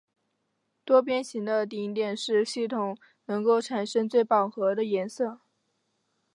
[0.83, 5.41] 多边形的顶点是系统能够产生的最饱和的颜色。